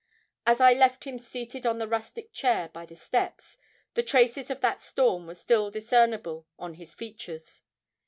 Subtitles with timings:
[0.47, 3.55] As I left him seated on the rustic chair, by the steps,
[3.93, 7.61] the traces of that storm were still discernible on his features.